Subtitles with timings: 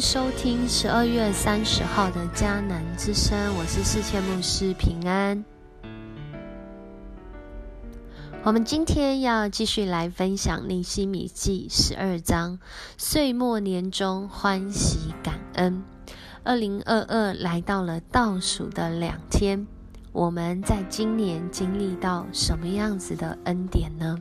[0.00, 5.44] 收听十二月三十号的迦南之声，我是世界牧师平安。
[8.44, 12.58] 我们今天要继续来分享尼西米记十二章，
[12.98, 15.82] 岁末年终欢喜感恩。
[16.44, 19.66] 二零二二来到了倒数的两天，
[20.12, 24.18] 我们在今年经历到什么样子的恩典呢？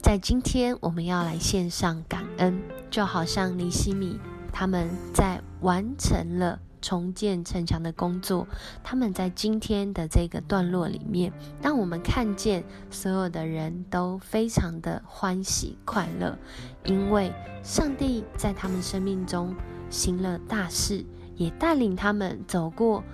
[0.00, 4.18] 在今天，我们要来献上感恩，就好像尼西米
[4.58, 8.48] 他们在完成了重建城墙的工作。
[8.82, 16.38] 他们在今天的这个段落里面，让我们看见所有的人都非常的欢喜快乐，
[16.86, 17.30] 因为
[17.62, 19.54] 上帝在他们生命中
[19.90, 21.04] 行了大事，
[21.36, 23.04] 也带领他们走过。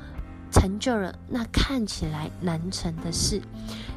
[0.53, 3.41] 成就了那看起来难成的事。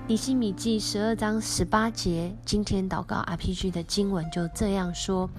[0.07, 5.29] 尼西米记十二章十八节，今天祷告 RPG 的经文就这样说：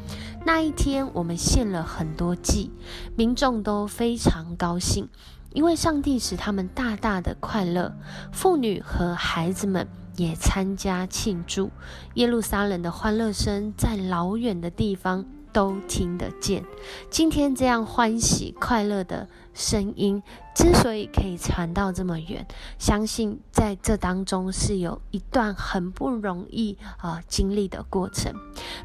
[0.44, 2.70] 那一天，我们献了很多祭，
[3.16, 5.08] 民众都非常高兴，
[5.52, 7.94] 因为上帝使他们大大的快乐。
[8.32, 9.86] 妇女和孩子们
[10.16, 11.70] 也参加庆祝。
[12.14, 15.24] 耶路撒冷的欢乐声在老远的地方
[15.56, 16.62] 都听得见。
[17.08, 19.26] 今天这样欢喜快乐的。
[19.54, 20.22] 声音
[20.54, 22.46] 之所以可以传到这么远，
[22.78, 28.34] 相信在这当中是有一段很不容易啊经历的过程。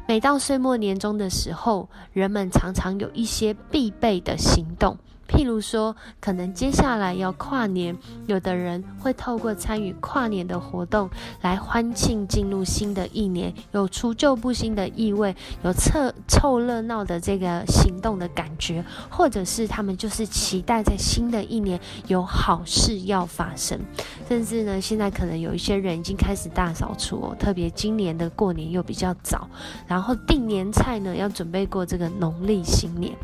[0.08, 4.96] 每到岁末年终的时候，人们常常有一些必备的行动。
[5.32, 11.08] 譬如说，可能接下来要跨年，有的人会透过参与跨年的活动
[11.40, 23.80] 来欢庆进入新的一年，有除旧布新的意味，有凑凑热闹的这个行动的感觉，或者是他们就是期待在新的一年有好事要发生，
[24.28, 29.48] 甚至呢，现在可能有一些人已经开始大扫除哦，特别今年的过年又比较早，
[29.86, 33.16] 然后订年菜呢，要准备过这个农历新年。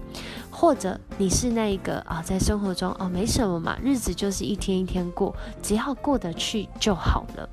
[0.60, 5.32] 或者你是那一个啊，在生活中哦，没什么嘛，日子就是一天一天过，
[5.62, 7.48] 只要过得去就好了。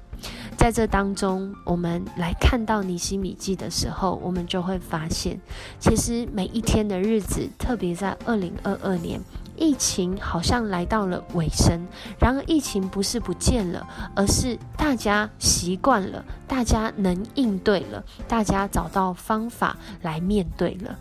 [0.58, 5.40] 在这当中，我们来看到尼西米记的时候，我们就会发现，
[5.80, 9.22] 其实每一天的日子，特别在二零二二年，
[9.56, 11.86] 疫情好像来到了尾声。
[12.20, 20.98] 然而，疫情不是不见了，而是大家习惯了，大家能应对了，大家找到方法来面对了。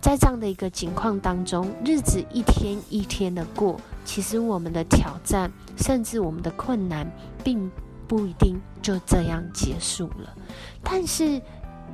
[0.00, 7.10] 在这样的一个情况当中，日子一天一天的过，其实我们的挑战，甚至我们的困难，
[7.42, 7.70] 并
[8.06, 10.34] 不一定就这样结束了。
[10.82, 11.42] 但是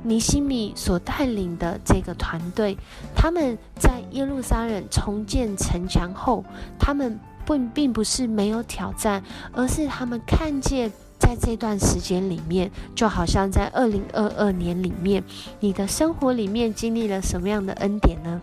[0.03, 2.77] 尼西米所带领的这个团队，
[3.15, 6.45] 他们在耶路撒冷重建城墙后，
[6.79, 10.91] 他们不并不是没有挑战，而是他们看见。
[11.25, 15.23] 在这段时间里面，就好像在二零二二年里面，
[15.59, 18.39] 你的生活里面经历了什么样的恩典呢？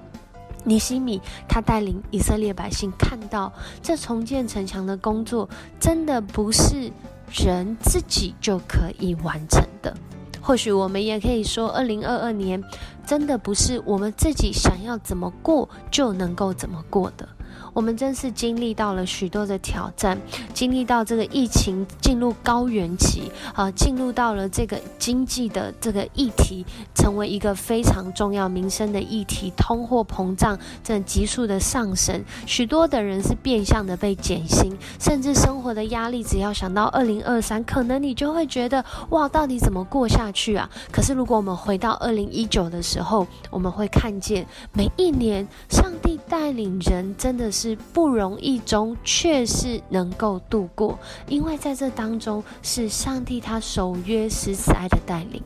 [0.65, 5.49] 尼西米他带领以色列百姓看到，这重建城墙的工作
[5.79, 6.91] 真的不是
[7.33, 9.97] 人自己就可以完成的。
[10.41, 12.61] 或许我们也可以说，二零二二年
[13.07, 17.29] 真的不是我们自己想要怎么过就能够怎么过的。
[17.73, 20.21] 我们真是经历到了许多的挑战，
[20.53, 29.51] 经历到这个疫情进入高原期啊，进入到了这个经济的这个议题，成为一个非常重要民生的议题。
[29.57, 40.69] 通货膨胀正急速的上升，许多的人是变相的被减薪，甚至生活的压力，只要想到二零二三，可能你就会觉得哇，到底怎么过下去啊？
[40.91, 47.62] 可是如果我们回到二零一九的时候，我们会看见每一年上帝带领人真的是。
[47.63, 55.41] 是不容易中，却是能够度过，因为在这当中是上帝他守约施慈爱的带领。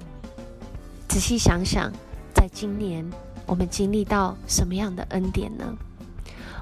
[1.06, 1.93] 仔细想想，
[2.32, 3.04] 在今年
[3.44, 5.77] 我们经历到什么样的恩典呢？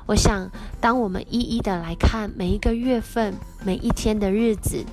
[0.06, 0.50] 我想，
[0.80, 3.32] 当我们一一的来看每一个月份、
[3.64, 4.84] 每一天的日子，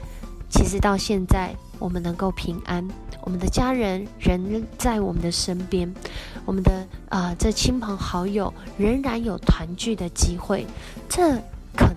[0.47, 2.87] 其实到现在我们能够平安。
[3.23, 5.93] 我们的家人仍在我们的身边，
[6.45, 10.65] 我们的啊，这亲朋好友仍然有团聚的机会，
[11.09, 11.37] 这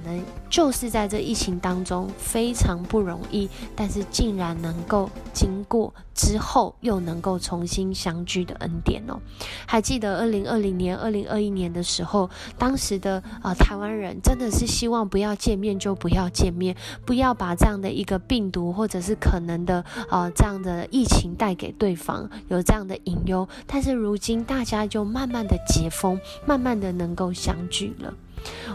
[0.04, 0.22] 能。
[0.48, 9.18] 就是在这疫情当中非常不容易，但是竟然能够经过之后又能够重新相聚的恩典哦。
[9.66, 23.48] 还记得二零二零年、二零二一年的时候，当时的啊台湾人真的是希望不要见面就不要见面，不要把这样的一个病毒或者是可能的啊这样的疫情带给对方，有这样的隐忧。
[23.66, 28.14] 但是如今大家就慢慢的解封，慢慢的能够相聚了。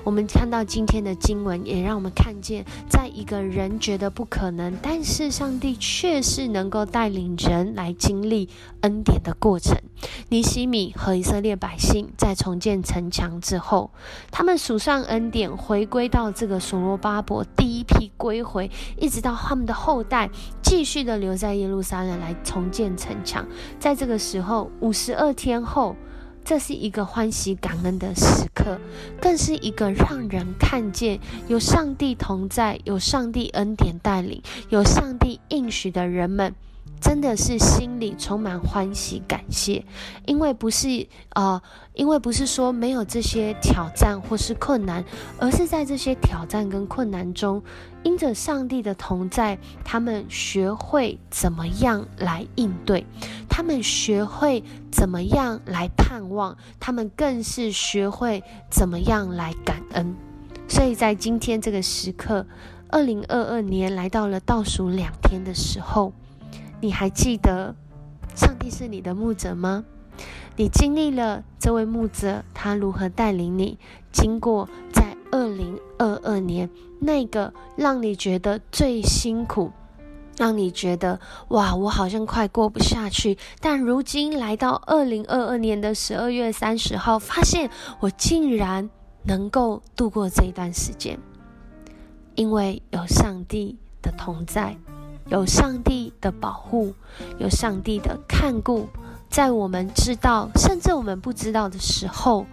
[0.04, 8.50] 我们看到今天的经文，也让我们看见，在一个人觉得不可能，但是上帝却是能够带领人来经历
[8.82, 9.78] 恩典的过程。
[10.30, 13.92] 尼西米和以色列百姓在重建城墙之后，
[14.32, 20.30] 他们数上恩典，回归到这个所罗巴伯第一批归回，一直到他们的后代
[20.62, 23.46] 继续的留在耶路撒冷来重建城墙。
[23.80, 25.96] 在这个时候，五十二天后。
[26.50, 28.80] 这是一个欢喜感恩的时刻，
[29.22, 36.56] 更是一个让人看见有上帝同在、有上帝恩典带领、有上帝应许的人们。
[37.02, 39.86] 真的是心里充满欢喜感谢，
[40.26, 41.62] 因为不是呃，
[41.94, 45.04] 因为不是说没有这些挑战或是困难，
[45.40, 47.64] 而是在这些挑战跟困难中，
[48.04, 53.06] 因着上帝的同在，他们学会怎么样来应对，
[53.50, 60.16] 他们学会怎么样来盼望，他们更是学会怎么样来感恩。
[60.68, 62.46] 所以在今天这个时刻，
[62.90, 66.14] 二零二二年来到了倒数两天的时候。
[66.82, 67.76] 你还记得
[68.36, 69.86] 上帝是你的牧者吗？
[70.56, 73.78] 你经历了这位牧者他如何带领你，
[74.12, 79.72] 经过在二零二二年那个让你觉得最辛苦，
[80.38, 83.38] 让你觉得哇，我好像快过不下去。
[83.62, 87.70] 但如今来到二零二二年的十二月三十号，发现
[88.02, 88.90] 我竟然
[89.24, 91.18] 能够度过这一段时间，
[92.36, 94.76] 因为有上帝的同在。
[95.30, 96.94] 有上帝的保护，
[97.38, 98.88] 有上帝的看顾，
[99.30, 102.46] 在我们知道甚至我们不知道的时候，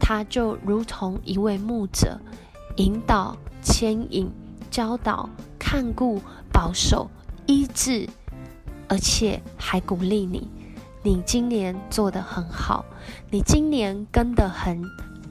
[0.00, 2.18] 他就如同一位牧者，
[2.76, 4.30] 引导、牵引、
[4.70, 5.28] 教导、
[5.58, 6.20] 看顾、
[6.52, 7.08] 保守、
[7.46, 8.08] 医治，
[8.88, 10.50] 而且还鼓励你。
[11.02, 12.84] 你今年做得很好，
[13.30, 14.82] 你今年跟得很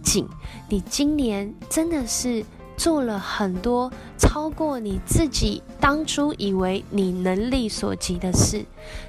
[0.01, 0.27] 紧，
[0.69, 2.45] 你今年真的是。
[2.83, 8.65] 做了很多超过你自己当初以为你能力所及的事，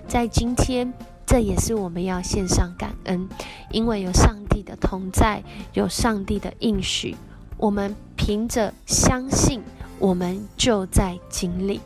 [0.06, 0.94] 在今天，
[1.26, 3.28] 这也是我们要献上感恩，
[3.72, 5.42] 因为有上帝的同在，
[5.72, 7.16] 有上帝的应许，
[7.56, 9.60] 我们凭着相信，
[9.98, 11.80] 我们就在经历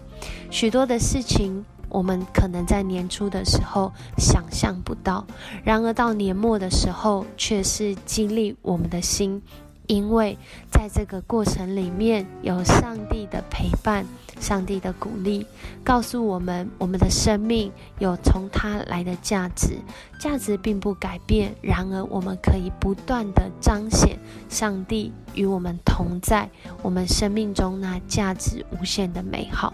[0.50, 5.26] 许多的事情，我们可能在年初的时候想象不到，
[5.64, 9.40] 然而到年末的时候，却是激励我们的心。
[9.88, 10.38] 因为
[10.70, 14.06] 在这个过程里面有上帝的陪伴，
[14.38, 15.44] 上帝的鼓励，
[15.82, 19.78] 告诉我们我们的生命有从他来的价值，
[20.20, 21.54] 价值并不改变。
[21.62, 24.18] 然而，我们可以不断的彰显
[24.50, 26.50] 上帝与我们同在，
[26.82, 29.72] 我们生命中那价值无限的美好。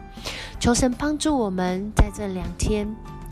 [0.61, 2.87] 求神帮助我们在这两天，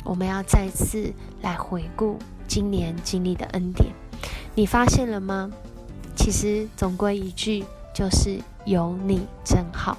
[0.04, 1.12] 我们要再次
[1.42, 2.18] 来回顾
[2.48, 3.94] 今年经历的恩典。
[4.56, 5.48] 你发现了吗？
[6.14, 7.64] 其实总归一句，
[7.94, 9.96] 就是有你真好，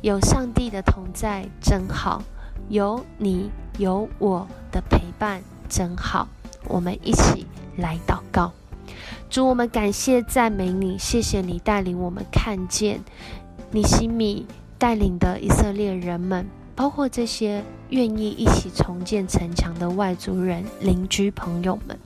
[0.00, 2.22] 有上帝的同在真好，
[2.68, 6.28] 有你有我的陪伴真好。
[6.68, 7.46] 我们一起
[7.76, 8.52] 来祷告，
[9.28, 13.00] 主，我们感谢赞美你，谢谢你带领我们看见
[13.72, 14.46] 你西米
[14.78, 16.46] 带领的以色列人们，
[16.76, 21.98] 包括这些愿意一起重建城墙的外族人、邻居朋友们。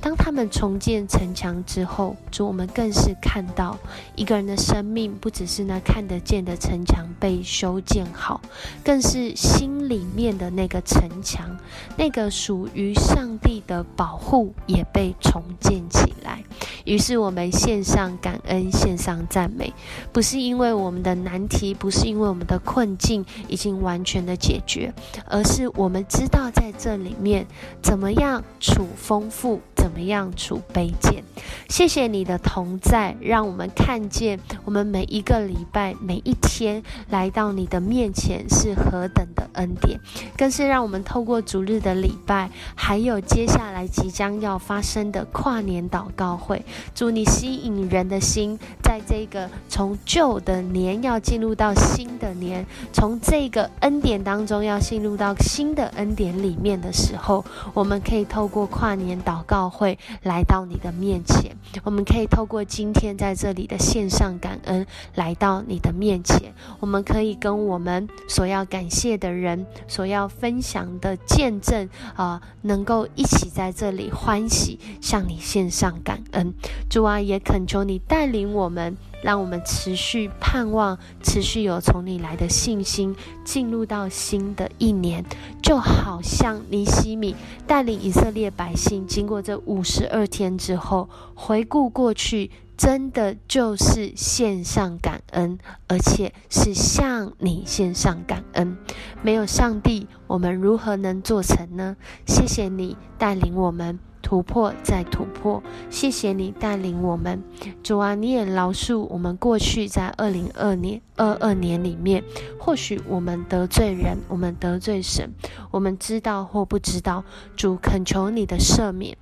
[0.00, 3.78] 当他们重建城墙之后，主，我们更是看到
[4.16, 8.40] 一个人的生命，不只是那看得见的城墙被修建好，
[8.84, 11.56] 更是心里面的那个城墙，
[11.96, 16.42] 那个属于上帝的保护也被重建起来。
[16.84, 19.72] 于是我们献上感恩，献上赞美，
[20.12, 24.92] 不是因为我们的难题，不是因为我们的困境已经完全的解决，
[25.26, 27.46] 而是我们知道在这里面
[27.80, 29.41] 怎么样处丰富。
[29.74, 31.24] 怎么样处卑贱？
[31.68, 39.98] 谢谢你的同在，让我们看见我们每一个礼拜、每一天来到你的面前是何等的恩典，
[40.36, 59.62] 更是让我们透过主日的礼拜，还有接下来即将要发生的跨年祷告会，祝你吸引人的心，在这个从旧的年要进入到新的年，从这个恩典当中要进入到新的恩典里面的时候，我们可以透过跨年祷祷告。
[59.70, 76.52] 会来到你的面前，我们可以透过今天在这里的线上感恩来到你的面前，我们可以跟我们所要感谢的人、所要分享的见证啊，能够一起在这里欢喜向你献上感恩。
[76.90, 78.96] 主啊，也恳求你带领我们。
[79.22, 85.24] 让我们持续盼望，持续有从你来的信心，进入到新的一年，
[85.62, 87.34] 就好像尼西米
[87.66, 92.50] 带领以色列百姓经过这五十二天之后，回顾过去。
[92.74, 98.76] 真的就是献上感恩，而且是向你献上感恩。
[99.22, 101.96] 没有上帝，我们如何能做成呢？
[102.26, 104.00] 谢谢你带领我们。
[104.22, 107.42] 突破再突破，谢谢你带领我们，
[107.82, 112.22] 主啊，你也饶恕我们过去在二零二年二二年里面，
[112.58, 115.30] 或许我们得罪人，我们得罪神，
[115.70, 117.24] 我们知道或不知道，
[117.56, 119.18] 主恳求你的赦免。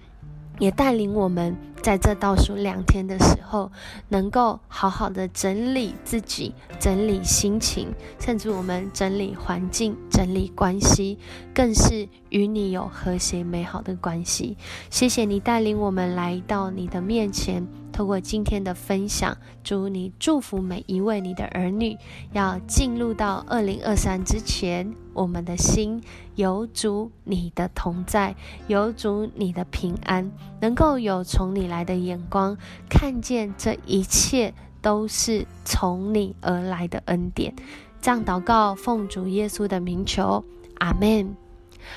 [0.61, 3.73] 也带领我们在这倒数两天的时候，
[4.09, 7.89] 能够好好的整理自己、整理心情，
[8.21, 11.19] 甚至我们整理环境、整理关系，
[11.53, 14.57] 更是与你有和谐美好的关系。
[14.91, 17.67] 谢谢你带领我们来到你的面前。
[17.93, 21.97] 透过今天的分享，祝你祝福每一位你的儿女，
[22.33, 26.03] 要进入到二零二三之前，我们的心
[26.35, 28.35] 有主你的同在，
[28.69, 30.31] 有主你的平安，
[30.61, 32.57] 能够有从你来的眼光，
[32.89, 37.55] 看见这一切都是从你而来的恩典。
[38.01, 40.43] 这样祷告，奉主耶稣的名求，
[40.79, 41.37] 阿门。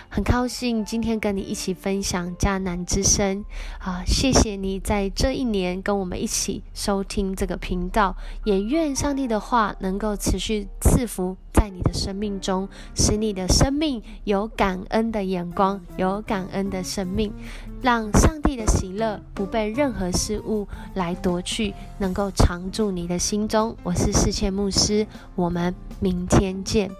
[0.09, 3.43] 很高兴今天跟你一起分享迦南之声
[3.79, 4.03] 啊！
[4.05, 17.33] 谢谢你在这一年跟我们一起收听这个频道，也愿上帝的话能够持续赐福在你的生命中，使你的生命有感恩的眼光，有感恩的生命，
[17.81, 23.75] 让上帝的喜乐不被任何事物来夺去，能够常驻你的心中。
[23.83, 26.91] 我是世界牧师，我们明天见。